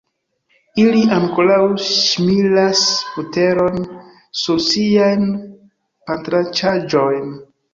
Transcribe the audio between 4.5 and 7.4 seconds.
siajn pantranĉaĵojn.